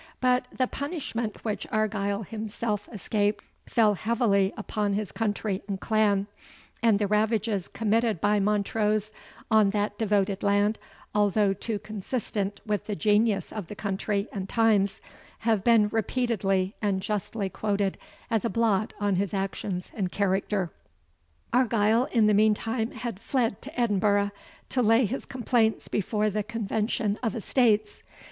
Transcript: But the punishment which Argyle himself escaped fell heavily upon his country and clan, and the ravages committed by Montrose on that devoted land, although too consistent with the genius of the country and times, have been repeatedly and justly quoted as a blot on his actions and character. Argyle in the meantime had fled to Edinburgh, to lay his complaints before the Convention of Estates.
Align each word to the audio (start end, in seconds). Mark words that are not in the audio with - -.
But 0.19 0.47
the 0.51 0.65
punishment 0.65 1.45
which 1.45 1.67
Argyle 1.71 2.23
himself 2.23 2.89
escaped 2.91 3.43
fell 3.67 3.93
heavily 3.93 4.51
upon 4.57 4.93
his 4.93 5.11
country 5.11 5.61
and 5.67 5.79
clan, 5.79 6.25
and 6.81 6.97
the 6.97 7.05
ravages 7.05 7.67
committed 7.67 8.19
by 8.19 8.39
Montrose 8.39 9.11
on 9.51 9.69
that 9.69 9.99
devoted 9.99 10.41
land, 10.41 10.79
although 11.13 11.53
too 11.53 11.77
consistent 11.77 12.59
with 12.65 12.85
the 12.87 12.95
genius 12.95 13.53
of 13.53 13.67
the 13.67 13.75
country 13.75 14.27
and 14.31 14.49
times, 14.49 15.01
have 15.41 15.63
been 15.63 15.87
repeatedly 15.89 16.73
and 16.81 16.99
justly 16.99 17.47
quoted 17.47 17.99
as 18.31 18.43
a 18.43 18.49
blot 18.49 18.95
on 18.99 19.17
his 19.17 19.35
actions 19.35 19.91
and 19.95 20.11
character. 20.11 20.71
Argyle 21.53 22.05
in 22.05 22.25
the 22.25 22.33
meantime 22.33 22.89
had 22.89 23.19
fled 23.19 23.61
to 23.61 23.79
Edinburgh, 23.79 24.31
to 24.69 24.81
lay 24.81 25.05
his 25.05 25.25
complaints 25.25 25.87
before 25.87 26.31
the 26.31 26.41
Convention 26.41 27.19
of 27.21 27.35
Estates. 27.35 28.01